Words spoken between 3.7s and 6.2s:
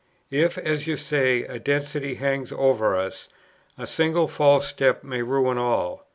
a single false step may ruin all.